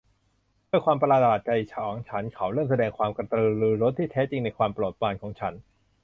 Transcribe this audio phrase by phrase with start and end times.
[0.69, 5.53] ด้วยความประหลาดใจของฉันเขาเริ่มแสดงความกระตือรือร้นที่แท้จริงในความโปรดปรานของฉัน